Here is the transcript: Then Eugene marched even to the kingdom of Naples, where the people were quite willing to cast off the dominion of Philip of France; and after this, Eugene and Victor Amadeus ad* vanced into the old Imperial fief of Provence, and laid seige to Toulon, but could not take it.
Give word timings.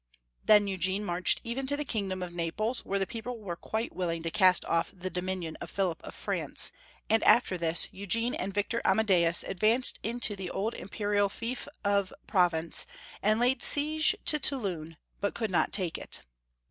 Then 0.43 0.65
Eugene 0.65 1.05
marched 1.05 1.41
even 1.43 1.67
to 1.67 1.77
the 1.77 1.85
kingdom 1.85 2.23
of 2.23 2.33
Naples, 2.33 2.83
where 2.83 2.97
the 2.97 3.05
people 3.05 3.37
were 3.37 3.55
quite 3.55 3.95
willing 3.95 4.23
to 4.23 4.31
cast 4.31 4.65
off 4.65 4.91
the 4.97 5.11
dominion 5.11 5.57
of 5.61 5.69
Philip 5.69 6.01
of 6.01 6.15
France; 6.15 6.71
and 7.07 7.23
after 7.23 7.55
this, 7.55 7.87
Eugene 7.91 8.33
and 8.33 8.51
Victor 8.51 8.81
Amadeus 8.83 9.43
ad* 9.43 9.59
vanced 9.59 9.99
into 10.01 10.35
the 10.35 10.49
old 10.49 10.73
Imperial 10.73 11.29
fief 11.29 11.67
of 11.83 12.11
Provence, 12.25 12.87
and 13.21 13.39
laid 13.39 13.61
seige 13.61 14.15
to 14.25 14.39
Toulon, 14.39 14.97
but 15.19 15.35
could 15.35 15.51
not 15.51 15.71
take 15.71 15.99
it. 15.99 16.21